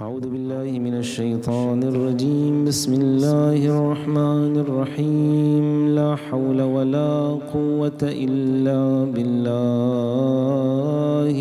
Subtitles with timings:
[0.00, 2.64] أعوذ بالله من الشيطان الرجيم.
[2.64, 5.88] بسم الله الرحمن الرحيم.
[5.98, 9.46] لا حول ولا قوة إلا بالله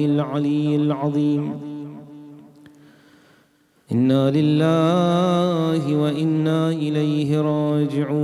[0.06, 1.52] العلي العظيم.
[3.92, 8.18] إنا لله وإنا إليه راجعون.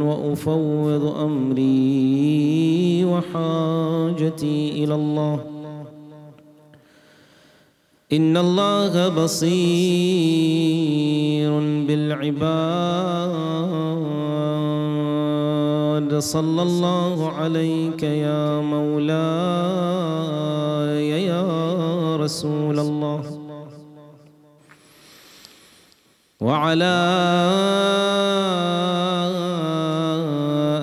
[0.00, 5.53] وأفوض أمري وحاجتي إلى الله.
[8.16, 9.50] إن الله بصير
[11.86, 12.44] بالعباد
[16.18, 19.14] صلى الله عليك يا مولاي
[21.26, 23.22] يا رسول الله
[26.40, 26.94] وعلى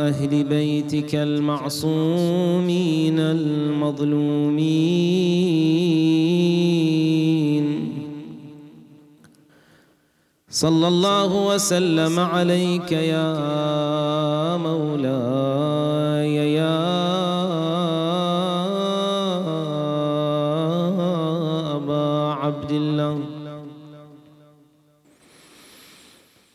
[0.09, 4.61] أهل بيتك المعصومين المظلومين
[10.61, 13.33] صلى الله وسلم عليك يا
[14.57, 16.77] مولاي يا
[21.77, 22.05] أبا
[22.41, 23.19] عبد الله.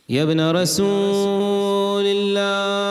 [0.08, 2.85] يا ابن رسول الله.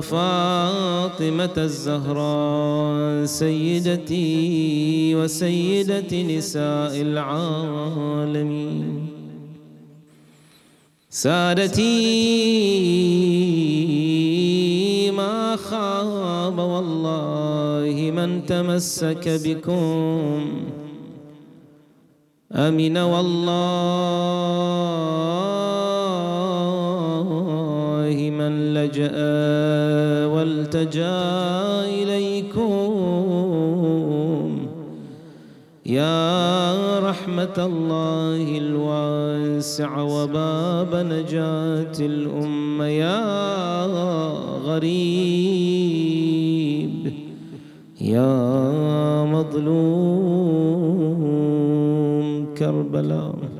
[0.00, 9.06] فاطمة الزهراء سيدتي وسيدة نساء العالمين.
[11.10, 11.90] سادتي
[15.10, 20.40] ما خاب والله من تمسك بكم.
[22.52, 24.36] أمن والله.
[28.14, 29.16] من لجأ
[30.26, 31.20] والتجأ
[31.84, 32.76] إليكم.
[35.86, 43.86] يا رحمة الله الواسع وباب نجاة الأمة يا
[44.66, 46.06] غريب
[48.00, 50.26] يا مظلوم
[52.58, 53.55] كربلاء.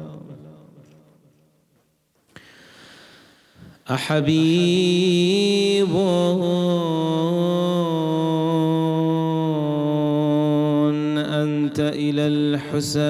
[3.90, 5.88] أحبيب
[11.18, 13.06] أنت إلى الحسين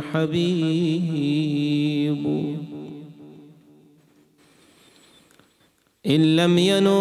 [0.00, 1.58] حبيب.
[6.06, 6.98] إن لم ينط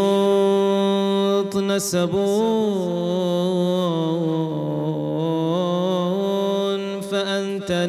[1.58, 2.16] نسب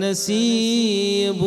[0.01, 1.43] نسيب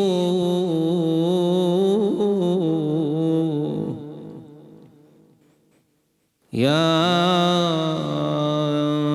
[6.53, 6.91] يا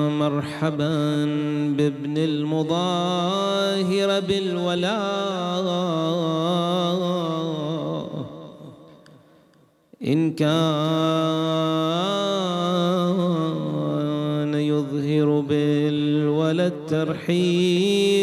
[0.09, 0.95] مرحبا
[1.77, 5.57] بابن المظاهر بالولاء.
[10.07, 10.57] إن كان
[14.55, 18.16] يظهر بالولد ترحيب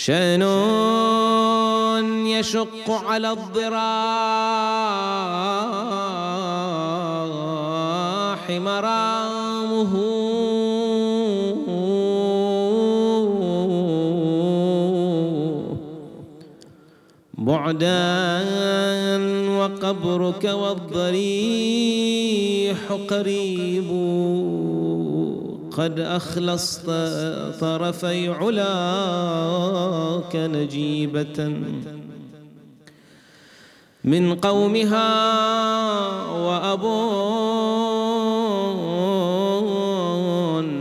[0.00, 0.42] شأن
[2.26, 3.70] يشق على الضراح
[8.50, 9.92] مرامه؟
[17.34, 18.40] بعدا
[19.58, 21.98] وقبرك والضريح
[23.10, 23.90] قريب.
[25.72, 26.86] قد أخلصت
[27.60, 29.56] طرفي علاك
[30.36, 31.52] نجيبة
[34.04, 35.10] من قومها
[36.32, 36.84] وأب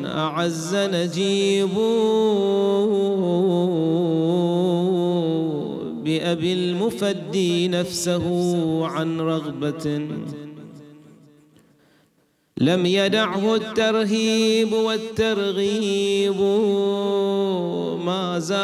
[0.05, 1.69] أعز نجيب
[6.03, 8.25] بأبي المفدي نفسه
[8.87, 10.07] عن رغبة
[12.59, 16.41] لم يدعه الترهيب والترغيب
[18.05, 18.59] ما زاغ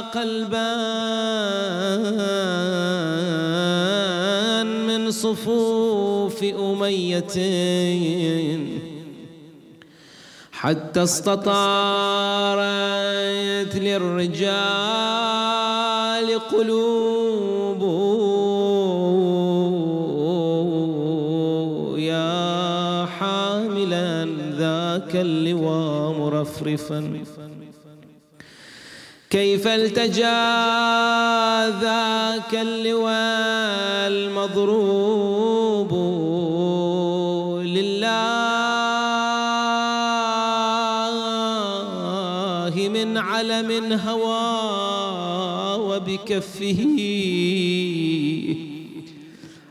[0.00, 0.76] قلبا
[4.62, 7.36] من صفوف أمية.
[10.52, 11.46] حتى استطارت
[13.76, 14.78] للرجال
[16.38, 17.25] قلوب
[25.16, 27.24] اللواء مرفرفا.
[29.30, 30.30] كيف التجا
[31.80, 35.92] ذاك اللواء المضروب
[37.66, 38.26] لله
[42.88, 44.46] من علم هوى
[45.88, 46.80] وبكفه.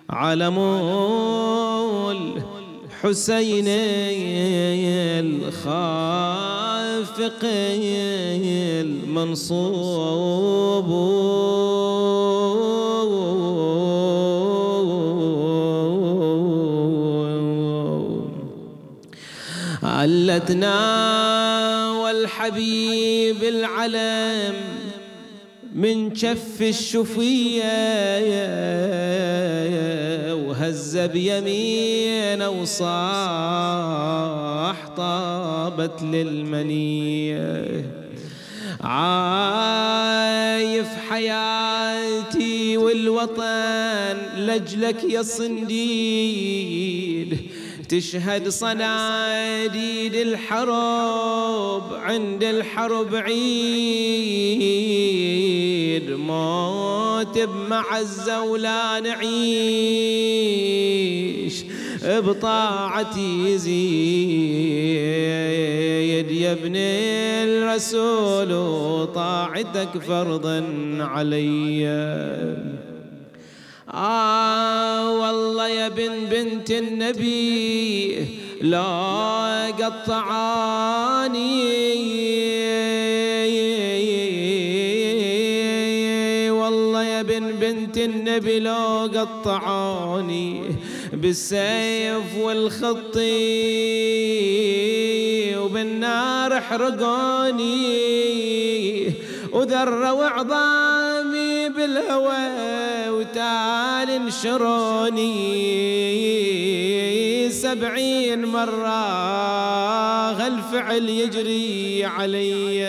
[0.10, 0.58] علم
[3.06, 3.66] الحسين
[5.46, 6.26] الخافق
[8.82, 9.76] المنصوب.
[19.84, 20.80] علتنا
[21.92, 24.56] والحبيب العلم
[25.76, 27.66] من كف الشفية
[30.66, 32.90] وهز بيمينه وصاح
[34.98, 37.86] طابت للمنية.
[38.82, 47.38] عايف حياتي والوطن لجلك يا صنديد.
[47.90, 53.36] تشهد صناديد الحرب عند الحرب عيد.
[56.12, 56.95] موت
[57.34, 59.26] بمعزة ولا نعيش
[62.06, 63.76] بطاعتي يزيد
[66.32, 70.64] يا ابن الرسول وطاعتك فرضا
[71.00, 71.88] عليّ.
[73.94, 78.18] آه والله يا بن بنت النبي
[78.62, 81.36] لا قطعاني
[88.06, 90.62] النبي لو قطعاني
[91.14, 93.26] بالسيف والخطي
[95.56, 97.76] وبالنار حرقوني
[99.52, 102.48] وذروا عظامي بالهوى
[103.10, 105.66] وتال انشروني.
[107.50, 109.06] سبعين مرة
[110.32, 112.86] هالفعل يجري علي.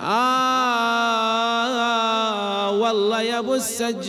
[0.00, 1.75] آه
[2.86, 4.06] والله يا أبو السجاد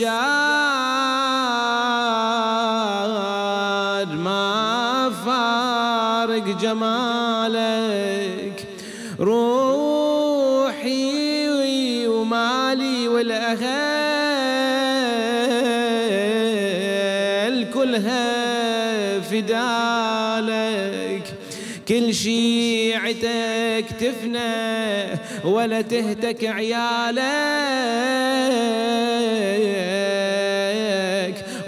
[4.13, 7.77] ما فارق جمالك
[9.19, 10.37] روحي
[12.07, 13.67] ومالي والأهل
[17.73, 20.87] كلها فدالك.
[21.87, 26.87] كل شيعتك تفنى ولا تهتك عيالك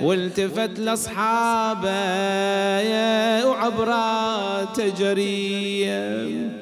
[0.01, 1.89] والتفت لاصحابه
[3.47, 6.58] وعبرات تجريه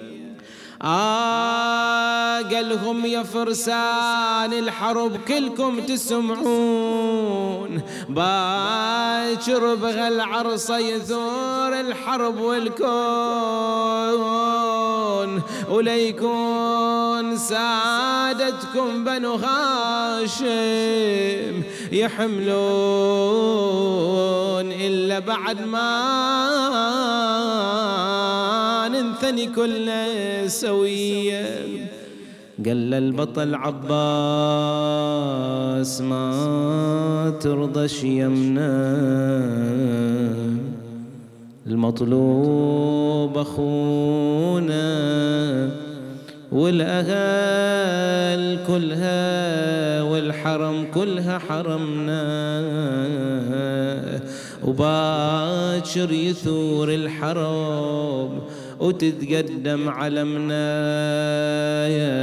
[2.47, 7.27] قالهم يا فرسان الحرب كلكم تسمعون.
[8.09, 12.87] باكر بغى العرصة يثور الحرب والكون.
[15.69, 20.47] وليكون سادتكم بنو هاشم
[21.91, 22.57] يحملون
[24.71, 26.07] إلا بعد ما
[29.17, 31.45] ننثني كلنا سويا
[32.65, 33.81] قال البطل عباس
[36.01, 38.97] ما ترضى يمنا
[41.67, 44.87] المطلوب أخونا
[46.51, 47.87] والأهل
[48.67, 52.67] كلها والحرم كلها حرمنا.
[54.67, 58.31] وباكر يثور الحرب
[58.79, 60.67] وتتقدم علمنا
[61.87, 62.17] يا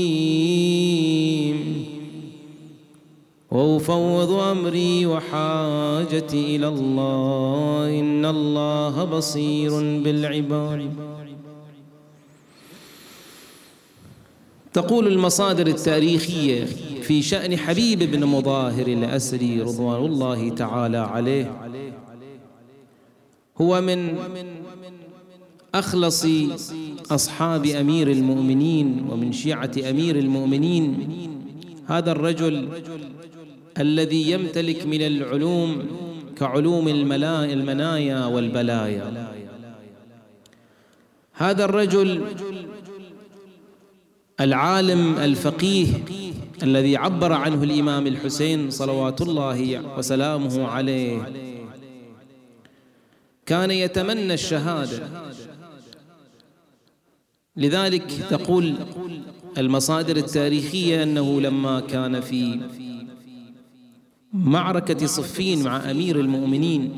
[3.50, 8.00] وأفوض أمري وحاجتي إلى الله.
[8.00, 9.71] إن الله بصير
[10.04, 10.90] بالعباد.
[14.73, 16.64] تقول المصادر التاريخية
[17.02, 21.47] في شأن حبيب بن مظاهر الأسري رضوان الله تعالى عليه.
[23.61, 24.15] هو من
[25.75, 26.27] أخلص
[27.11, 31.09] أصحاب أمير المؤمنين ومن شيعة أمير المؤمنين.
[31.87, 32.69] هذا الرجل
[33.79, 35.83] الذي يمتلك من العلوم
[36.37, 39.35] كعلوم المنايا والبلايا.
[41.33, 42.23] هذا الرجل
[44.41, 45.87] العالم الفقيه
[46.63, 51.33] الذي عبر عنه الإمام الحسين صلوات الله وسلامه عليه.
[53.47, 55.09] كان يتمنى الشهادة.
[57.57, 58.75] لذلك تقول
[59.59, 62.61] المصادر التاريخية أنه لما كان في
[64.33, 66.91] معركة صفين مع أمير المؤمنين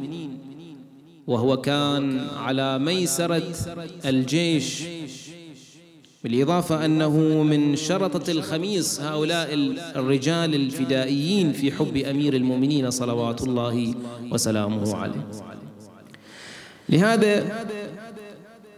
[1.27, 3.43] وهو كان على ميسرة
[4.05, 4.83] الجيش
[6.25, 9.55] بالإضافة أنه من شرطة الخميس هؤلاء
[9.97, 13.95] الرجال الفدائيين في حب أمير المؤمنين صلوات الله
[14.33, 15.29] وسلامه عليه.
[16.89, 17.65] لهذا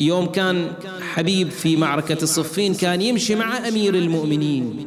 [0.01, 4.87] يوم كان حبيب في معركة الصفين كان يمشي مع أمير المؤمنين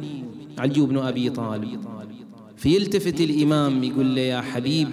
[0.58, 1.84] علي بن أبي طالب
[2.56, 4.88] فيلتفت الإمام يقول له يا حبيب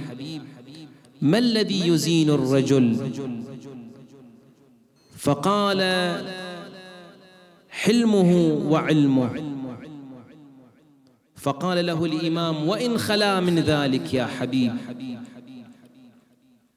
[1.21, 3.11] ما الذي يزين الرجل؟
[5.17, 5.81] فقال
[7.69, 9.29] حلمه وعلمه.
[11.35, 14.73] فقال له الإمام وإن خلا من ذلك يا حبيب.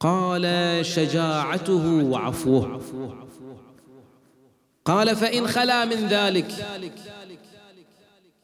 [0.03, 0.45] قال
[0.87, 2.81] شجاعته وعفوه.
[4.85, 6.53] قال فإن خلا من ذلك.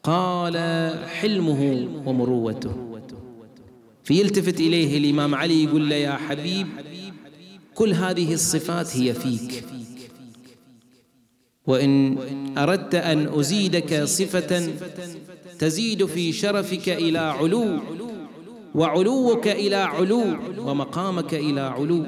[0.03, 0.57] قال
[1.09, 3.01] حلمه ومروته.
[4.05, 6.67] فيلتفت إليه الإمام علي يقول له يا حبيب
[7.75, 9.65] كل هذه الصفات هي فيك.
[11.67, 12.19] وإن
[12.59, 14.73] أردت أن أزيدك صفة
[15.59, 17.79] تزيد في شرفك إلى علو.
[18.79, 20.25] وعلوك إلى علو
[20.59, 22.07] ومقامك إلى علو.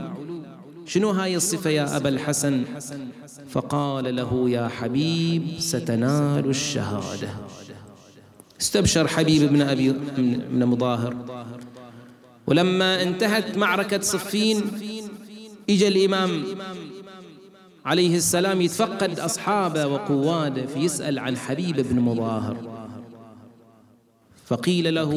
[0.87, 2.65] شنو هاي الصفة يا أبا الحسن؟
[3.49, 7.35] فقال له يا حبيب ستنال الشهادة.
[8.61, 9.93] استبشر حبيب بن أبي
[10.53, 11.17] بن مظاهر.
[12.47, 14.63] ولما انتهت معركة صفين
[15.71, 16.45] إجا الإمام
[17.85, 22.80] عليه السلام يتفقد أصحابه وقواده فيسأل عن حبيب بن مظاهر.
[24.51, 25.13] فقيل له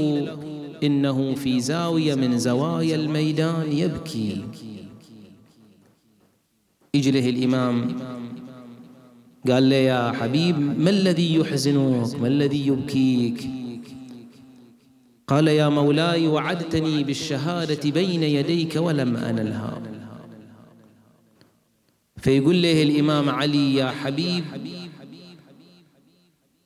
[0.84, 4.44] إنه في زاوية من زوايا الميدان يبكي.
[6.96, 7.96] إجله الإمام.
[9.50, 13.50] قال له يا حبيب ما الذي يحزنك؟ ما الذي يبكيك؟
[15.28, 19.82] قال يا مولاي وعدتني بالشهادة بين يديك ولم أنلها.
[22.18, 24.44] فيقول له الإمام علي يا حبيب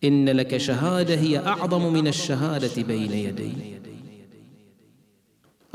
[0.03, 3.51] إن لك شهادة هي أعظم من الشهادة بين يدي.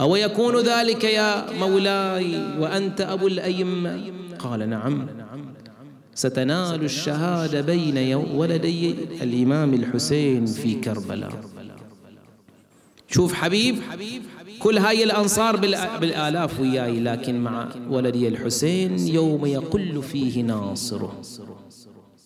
[0.00, 5.08] أو يكون ذلك يا مولاي وأنت أبو الأئمة؟ قال نعم.
[6.14, 8.90] ستنال الشهادة بين ولدي
[9.22, 11.40] الإمام الحسين في كربلاء.
[13.08, 13.76] شوف حبيب
[14.58, 15.56] كل هاي الأنصار
[16.00, 21.22] بالآلاف وياي لكن مع ولدي الحسين يوم يقل فيه ناصره.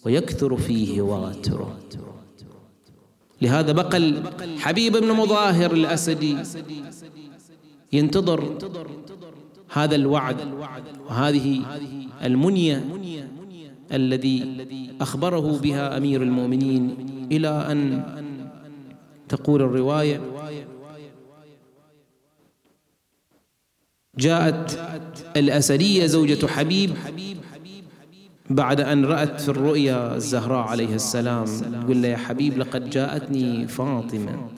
[0.06, 1.78] ويكثر فيه واتره
[3.42, 4.12] لهذا بقى
[4.58, 6.36] حبيب بن مظاهر الأسدي
[7.92, 8.58] ينتظر
[9.72, 10.36] هذا الوعد
[11.08, 11.62] وهذه
[12.24, 12.84] المنية
[13.92, 14.66] الذي
[15.00, 16.96] أخبره بها أمير المؤمنين
[17.32, 18.02] إلى أن
[19.28, 20.20] تقول الرواية.
[24.18, 24.78] جاءت
[25.36, 26.90] الأسدية زوجة حبيب
[28.50, 31.44] بعد أن رأت في الرؤيا الزهراء عليه السلام
[31.82, 34.48] تقول يا حبيب لقد جاءتني فاطمة.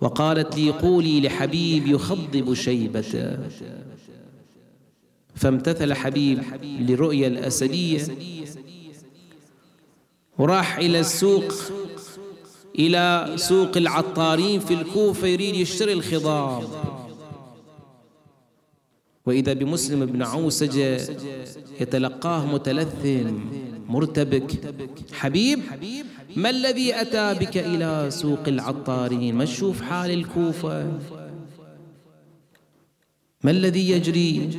[0.00, 3.38] وقالت لي قولي لحبيب يخضب شيبته.
[5.34, 8.02] فامتثل حبيب لرؤيا الأسدية
[10.38, 11.52] وراح إلى السوق
[12.78, 16.64] إلى سوق العطارين في الكوفة يريد يشتري الخضاب.
[19.26, 21.00] وإذا بمسلم بن عوسجة
[21.80, 23.30] يتلقاه متلثم
[23.88, 24.74] مرتبك.
[25.12, 25.60] حبيب
[26.36, 30.98] ما الذي أتى بك إلى سوق العطارين؟ ما تشوف حال الكوفة؟
[33.42, 34.50] ما الذي يجري؟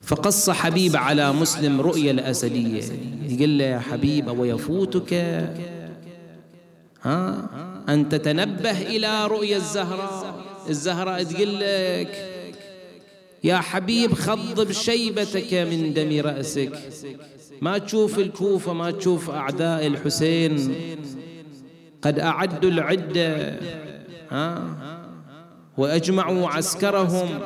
[0.00, 2.84] فقص حبيب على مسلم رؤيا الأسدية
[3.28, 5.14] يقول له يا حبيب ويفوتك
[7.02, 7.48] ها؟
[7.88, 10.47] أن تتنبه إلى رؤيا الزهراء.
[10.68, 12.34] الزهراء تقول لك
[13.44, 16.72] يا حبيب خضب شيبتك من دم رأسك.
[17.60, 20.74] ما تشوف الكوفة ما تشوف أعداء الحسين.
[22.02, 23.58] قد أعدوا العدة
[24.30, 24.76] ها؟
[25.78, 27.40] وأجمعوا عسكرهم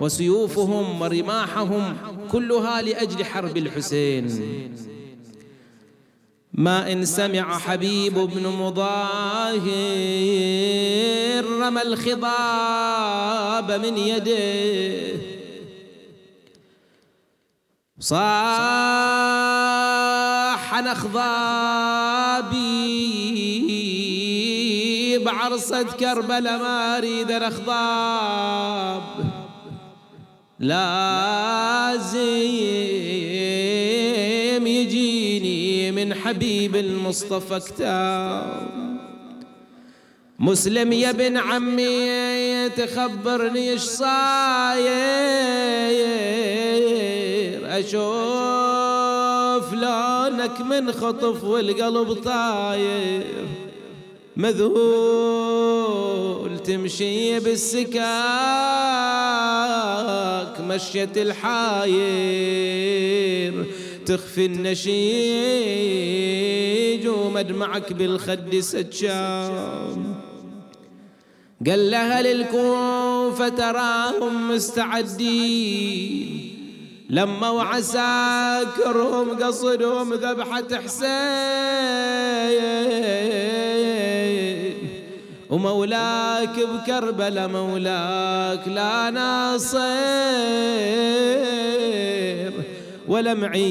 [0.00, 1.96] وسيوفهم ورماحهم
[2.30, 4.28] كلها لأجل حرب الحسين.
[6.52, 9.62] ما إن سمع حبيب بن مظاهر
[11.44, 15.20] رمى الخضاب من يده.
[17.98, 18.22] صاح
[20.80, 21.32] نخضابي
[25.18, 29.02] بعرصة كربلاء ما أريد الأخضاب.
[30.58, 32.22] لازم
[36.32, 38.68] حبيب المصطفى كتاب.
[40.38, 44.92] مسلم يا ابن عمي تخبرني إيش صاير؟
[47.78, 48.02] أشوف
[49.72, 53.46] لونك من خطف والقلب طاير.
[54.36, 55.78] مذهول
[56.58, 58.02] تمشي بالسكاك
[60.60, 61.92] مشية الحاير.
[64.06, 64.92] تخفي النشيج
[67.08, 70.14] ومدمعك بالخد سجام.
[71.66, 75.92] قال لها للكوفة تراهم مستعدين.
[77.10, 81.12] لما وعساكرهم قصدهم ذبحة حسين.
[85.50, 89.78] ومولاك بكربلاء مولاك لا ناصر.
[93.08, 93.62] ولا معين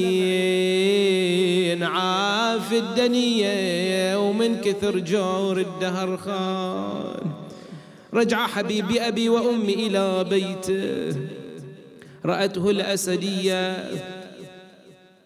[1.82, 7.32] عاف الدنيا ومن كثر جور الدهر خان.
[8.14, 11.16] رجع حبيبي أبي وأمي إلى بيته.
[12.24, 13.90] رأته الأسدية.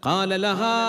[0.03, 0.87] قال لها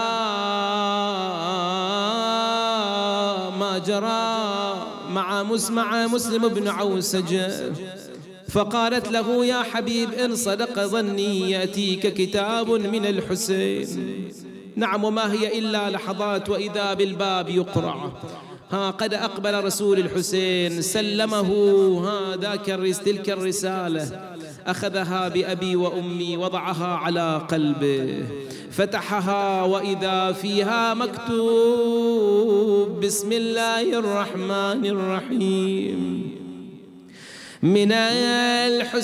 [3.50, 7.74] ما جرى مع مع مسلم بن عوسجة.
[8.58, 13.88] فقالت له يا حبيب إن صدق ظني يأتيك كتاب من الحسين.
[14.76, 18.12] نعم وما هي إلا لحظات وإذا بالباب يقرع.
[18.72, 21.50] ها قد أقبل رسول الحسين سلمه
[22.08, 22.66] ها ذاك
[23.06, 24.34] تلك الرسالة.
[24.68, 28.26] أخذها بأبي وأمي وضعها على قلبه.
[28.72, 32.20] فتحها وإذا فيها مكتوب
[33.06, 36.38] بسم الله الرحمن الرحيم.
[37.64, 39.04] من الحسين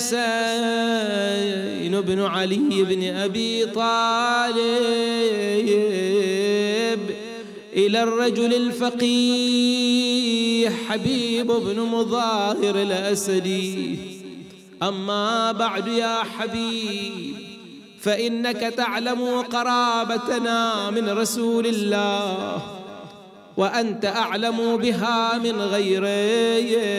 [2.00, 4.64] بن علي بن أبي طالب
[7.76, 9.84] إلى الرجل الفقيه
[10.88, 13.98] حبيب بن مظاهر الأسدي.
[14.82, 17.34] أما بعد يا حبيب
[18.00, 22.62] فإنك تعلم قرابتنا من رسول الله
[23.56, 26.94] وأنت أعلم بها من غيرك.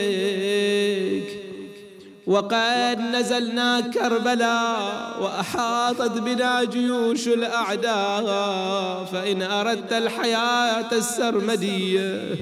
[2.27, 12.35] وقد نزلنا كربلاء وأحاطت بنا جيوش الأعداء فإن أردت الحياة السرمدية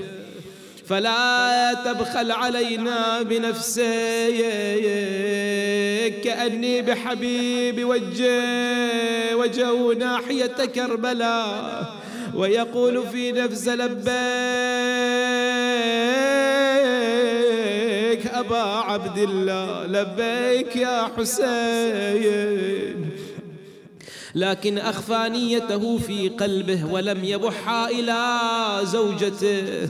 [0.87, 3.83] فلا تبخل علينا بنفسك
[6.23, 11.93] كأني بحبيب وجه وجهه ناحية كربلاء
[12.35, 14.72] ويقول في نفس لبيك
[18.33, 23.09] أبا عبد الله لبيك يا حسين.
[24.35, 28.39] لكن أخفى نيته في قلبه ولم يبح إلى
[28.83, 29.89] زوجته.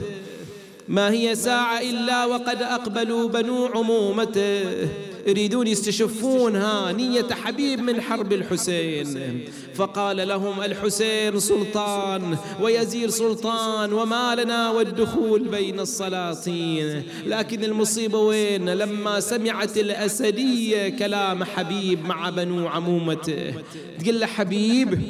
[0.88, 4.88] ما هي ساعة إلا وقد أقبلوا بنو عمومته.
[5.26, 9.44] يريدون يستشفونها نية حبيب من حرب الحسين.
[9.74, 17.02] فقال لهم الحسين سلطان ويزير سلطان وما لنا والدخول بين السلاطين.
[17.26, 23.54] لكن المصيبة وين؟ لما سمعت الأسدية كلام حبيب مع بنو عمومته.
[24.00, 25.02] تقول له حبيب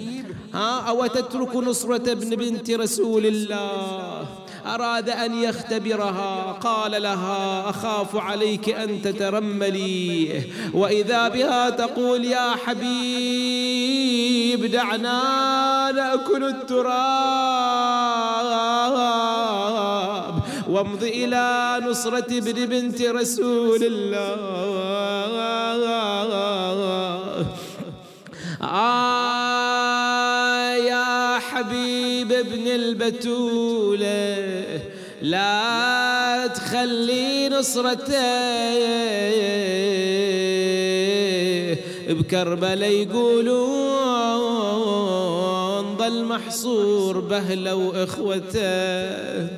[0.54, 4.28] ها أو تترك نصرة ابن بنت رسول الله؟
[4.66, 6.52] أراد أن يختبرها.
[6.52, 10.42] قال لها أخاف عليك أن تترملي.
[10.74, 14.04] وإذا بها تقول يا حبيب
[14.64, 16.94] دعنا نأكل التراب.
[20.68, 24.74] وامض إلى نصرة ابن بنت رسول الله.
[28.62, 29.14] آه
[30.74, 32.03] يا حبيب
[32.40, 34.80] ابن البتولة
[35.22, 38.14] لا تخلي نصرته
[42.08, 43.54] بكربلاء يقولون
[45.96, 49.48] ظل محصور بهله واخوته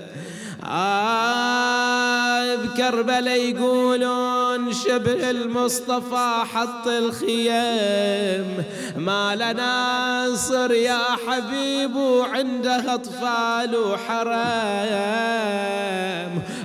[2.57, 8.65] بكربلاء يقولون شبه المصطفى حط الخيام
[8.97, 14.37] ما ناصر يا حبيب وعنده أطفال وحرام.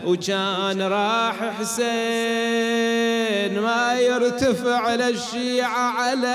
[0.05, 1.81] وكان راح حسين
[3.59, 6.31] ما يرتفع للشيعة عليم.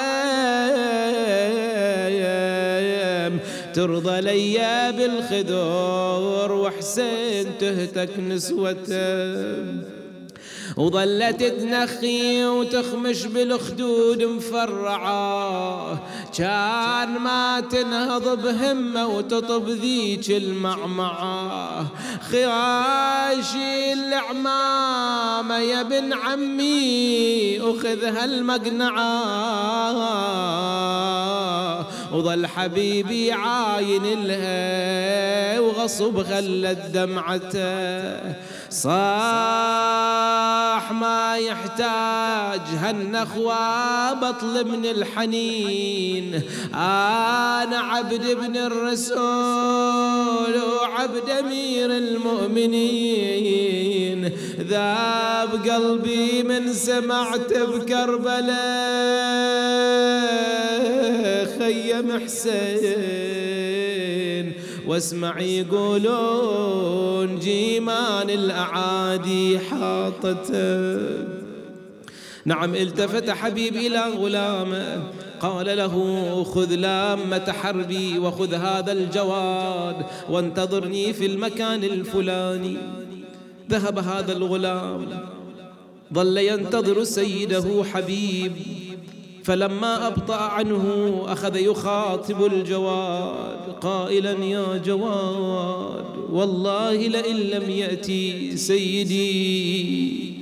[3.77, 9.87] ترضى ليا بالخدور وحسين تهتك نسوته
[10.77, 15.99] وظلت تنخي وتخمش بالخدود مفرعة.
[16.39, 21.87] كان ما تنهض بهمة وتطب ذيك المعمعة.
[22.31, 29.17] خياشي العمامة يا ابن عمي أخذ هالمقنعة
[32.13, 38.35] وظل حبيبي عاين لها وغصب خلت دمعته
[38.71, 38.93] صاح
[40.93, 46.43] ما يحتاج هالنخوة بطل من الحنين.
[46.75, 49.97] أنا عبد ابن الرسول
[50.81, 53.37] وعبد أمير المؤمنين.
[54.61, 58.57] ذاب قلبي من سمعت بكربلاء.
[61.67, 63.67] خيم حسين
[64.87, 71.37] واسمع يقولون جيمان الأعادي حاطته
[72.45, 75.03] نعم التفت حبيب إلى غلامه.
[75.41, 75.95] قال له
[76.45, 79.97] خذ لامة حربي وخذ هذا الجواد
[80.31, 82.77] وانتظرني في المكان الفلاني.
[83.71, 85.07] ذهب هذا الغلام.
[86.15, 88.53] ظل ينتظر سيده حبيب.
[89.47, 100.35] فلما أبطأ عنه أخذ يخاطب الجواد قائلا يا جواد والله لئن لم يأتي سيدي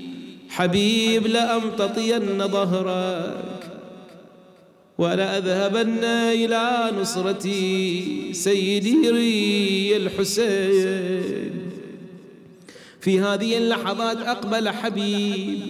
[0.49, 3.81] حبيب لأمتطين ظهرك
[4.99, 11.71] ولأذهبن إلى نصرتي سيدي الحسين.
[13.01, 15.61] في هذه اللحظات أقبل حبيب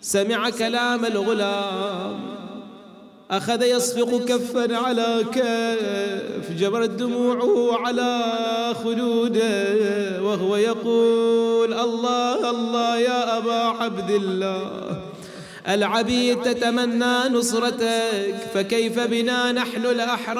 [0.00, 2.27] سمع كلام الغلام
[3.30, 8.22] أخذ يصفق كفا على كف جبرت دموعه على
[8.84, 15.00] خدوده وهو يقول الله الله يا أبا عبد الله
[15.68, 20.38] العبيد تتمنى نصرتك فكيف بنا نحن الأحرار؟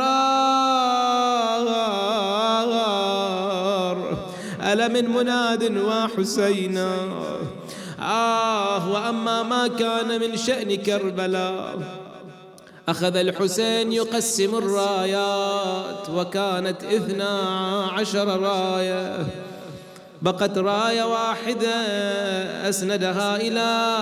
[4.72, 6.96] ألا من مناد وحسينا؟
[8.00, 12.07] آه وأما ما كان من شأن كربلاء
[12.88, 17.28] أخذ الحسين يقسم الرايات وكانت إثنا
[17.92, 19.26] عشر راية.
[20.22, 21.74] بقت راية واحدة
[22.68, 23.94] أسندها إلى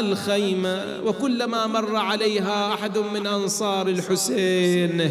[0.00, 5.10] الخيمة وكلما مر عليها أحد من أنصار الحسين.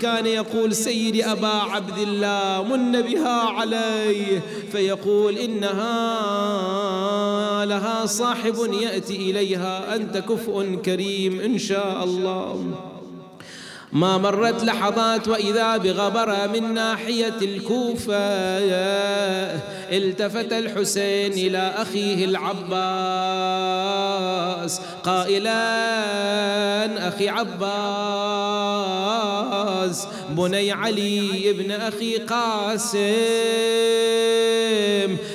[0.00, 4.40] كان يقول سيدي أبا عبد الله من بها علي؟
[4.72, 5.94] فيقول إنها
[7.64, 12.64] لها صاحب يأتي إليها أنت كفء كريم إن شاء الله.
[13.92, 18.58] ما مرت لحظات وإذا بغبرة من ناحية الكوفة
[19.90, 22.76] التفت الحسين إلى أخيه العباس.
[25.04, 25.58] قائلا
[27.08, 27.56] أخي عباس
[30.30, 32.96] بني علي ابن أخي قاسم.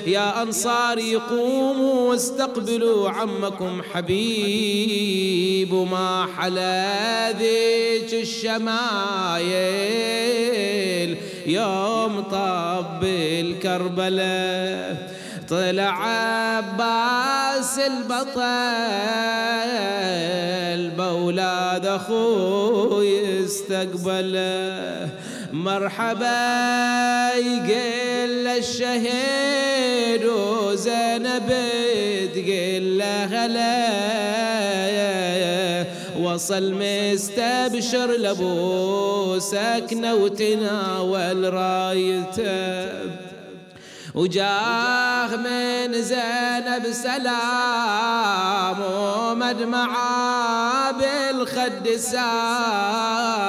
[0.08, 5.74] يا أنصاري قوموا واستقبلوا عمكم حبيب.
[5.74, 8.72] ما حلا ذيك الشمايل؟
[11.46, 15.12] يوم طب الكربلاء
[15.50, 18.42] طلع عباس البطل
[20.98, 25.10] بولاد أخوي استقبله
[25.54, 31.54] مرحبا يقل الشهيد وزينب
[32.36, 33.88] تقل هلا
[36.42, 42.90] وصل مستبشر لابو سكنه وتناول رايته.
[44.16, 48.80] وجاه من زينب سلام
[49.22, 53.46] ومدمعة بالخد سال.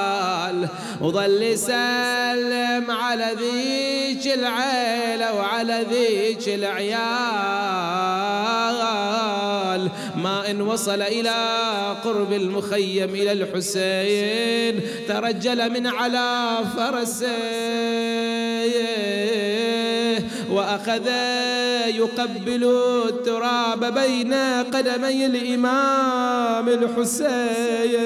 [1.01, 7.03] وظل يسلم على ذيك العيلة وعلى ذيك العيال.
[10.49, 11.33] إن وصل إلى
[12.03, 17.37] قرب المخيم إلى الحسين ترجل من على فرسه
[20.49, 21.07] وأخذ
[21.87, 22.63] يقبل
[23.09, 24.33] التراب بين
[24.73, 28.03] قدمي الإمام الحسين.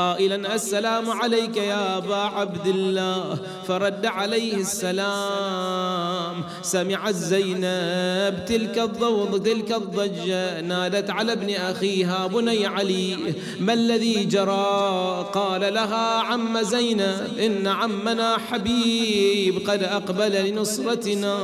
[0.00, 6.44] قائلا السلام عليك يا أبا عبد الله فرد عليه السلام.
[6.62, 10.60] سمعت زينب تلك الضوض تلك الضجة.
[10.60, 13.16] نادت على ابن أخيها بني علي.
[13.60, 17.38] ما الذي جرى؟ قال لها عم زينب.
[17.38, 21.36] إن عمنا حبيب قد أقبل لنصرتنا.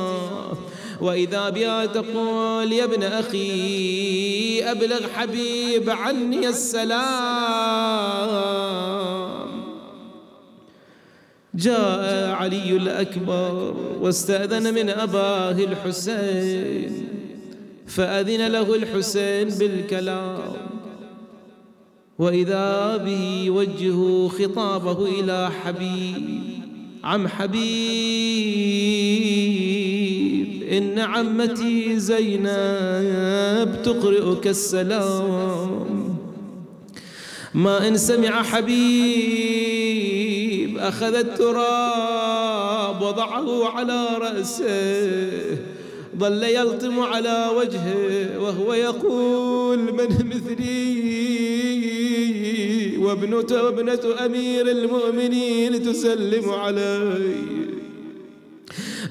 [1.01, 6.97] وإذا بها تقول يا ابن أخي أبلغ حبيب عني السلام.
[11.55, 17.07] جاء علي الأكبر واستأذن من أباه الحسين
[17.87, 20.53] فأذن له الحسين بالكلام.
[22.19, 26.41] وإذا به يوجه خطابه إلى حبيب
[27.03, 28.77] عم حبيب
[30.71, 36.17] إن عمتي زينب تقرئك السلام.
[37.53, 39.87] ما إن سمع حبيب
[40.77, 45.57] أخذ التراب وضعه على رأسه
[46.19, 50.97] ظل يلطم على وجهه وهو يقول من مثلي؟
[52.97, 57.76] وابنة وابنة أمير المؤمنين تسلم علي.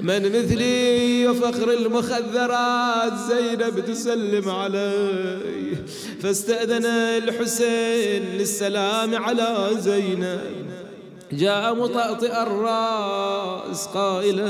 [0.01, 5.77] من مثلي وفخر المخذرات زينب تسلم علي.
[6.23, 10.67] فاستأذن الحسين للسلام على زينب.
[11.33, 14.47] جاء مطأطئ الرأس قائلا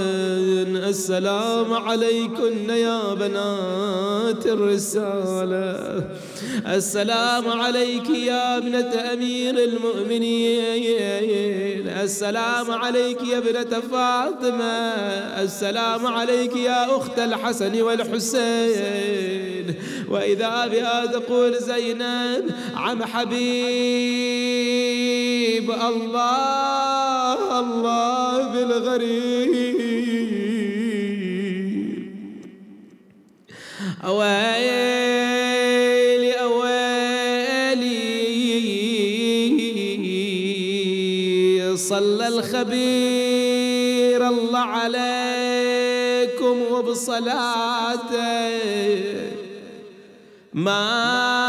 [0.88, 6.04] السلام عليكن يا بنات الرسالة.
[6.66, 11.08] السلام عليك يا ابنة أمير المؤمنين.
[11.88, 14.94] السلام عليك يا ابنة فاطمة.
[15.42, 19.74] السلام عليك يا أخت الحسن والحسين.
[20.10, 23.36] وإذا بها تقول زينب عم حبيب
[25.70, 26.75] الله.
[27.60, 29.86] الله بالغريب
[34.04, 38.16] أويلي أويلي
[41.76, 48.16] صلى الخبير الله عليكم وبصلاته.
[50.54, 51.45] ما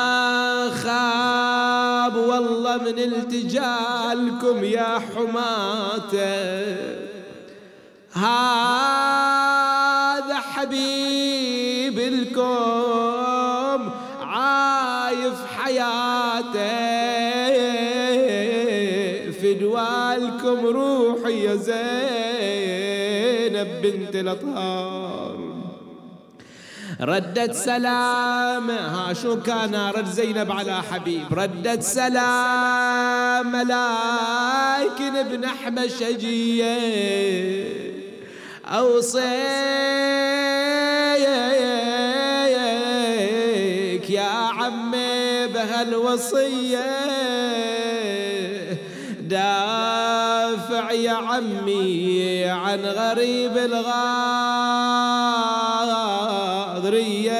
[2.86, 6.76] من التجالكم يا حماتة.
[8.14, 8.88] هذا
[10.36, 16.98] حبيب لكم عايف حياته.
[19.32, 21.82] فدوالكم روحي يا زينب
[23.84, 25.37] بنت الأطهار
[27.02, 36.78] ردت سلام ها شو كان رد زينب على حبيب؟ ردت سلام لكن ابن احمد شجيه
[38.66, 39.30] اوصيك
[44.10, 47.08] يا عمي بهالوصية.
[49.22, 53.58] دافع يا عمي عن غريب
[56.88, 57.38] الغاضرية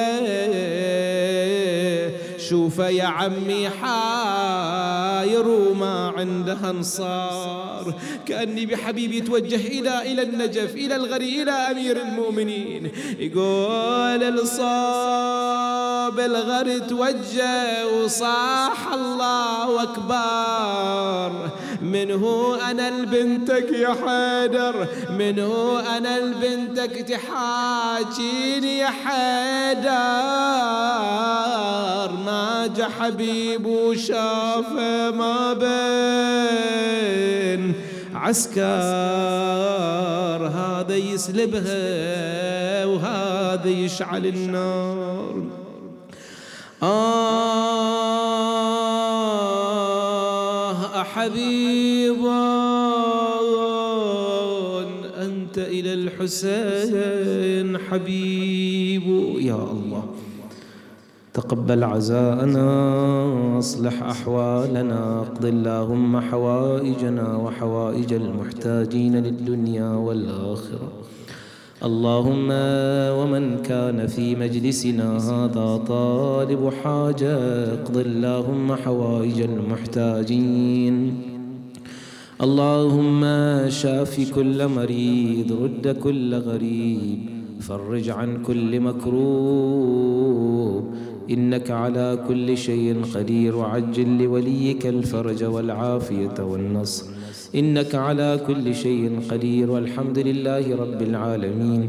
[2.38, 7.94] شوف يا عمي حاير وما عندها انصار.
[8.26, 12.90] كأني بحبيبي توجه إلى إلى النجف إلى الغري إلى أمير المؤمنين.
[13.18, 21.50] يقول الصاب الغر توجه وصاح الله أكبر.
[21.82, 24.86] من هو أنا البنتك يا حيدر
[25.18, 29.88] من هو أنا البنتك تحاكيني يا حيدر.
[32.26, 36.78] ناجى حبيب وشافه ما بين
[38.14, 38.60] عسكر
[40.46, 45.42] هذا يسلبها وهذا يشعل النار.
[46.82, 48.07] آه
[51.18, 52.22] حبيب
[55.26, 59.02] أنت إلى الحسين حبيب.
[59.40, 60.04] يا الله
[61.34, 62.68] تقبل عزاءنا
[63.58, 70.92] أصلح أحوالنا اقض اللهم حوائجنا وحوائج المحتاجين للدنيا والآخرة.
[71.84, 72.48] اللهم
[73.18, 77.38] ومن كان في مجلسنا هذا طالب حاجة
[77.72, 81.12] اقض اللهم حوائج المحتاجين.
[82.42, 83.24] اللهم
[83.68, 87.18] شاف كل مريض رد كل غريب
[87.60, 90.38] فرج عن كل مكروب.
[91.30, 97.17] إنك على كل شيء قدير وعجل لوليك الفرج والعافية والنصر.
[97.54, 101.88] إنك على كل شيء قدير والحمد لله رب العالمين.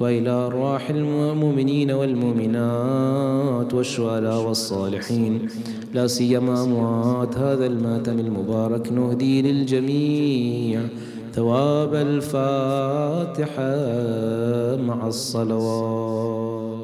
[0.00, 5.48] وإلى أرواح المؤمنين والمؤمنات والشهداء والصالحين.
[5.94, 10.80] لا سيما أموات هذا الماتم المبارك نهدي للجميع.
[11.34, 13.56] ثواب الفاتحة
[14.86, 16.79] مع الصلوات.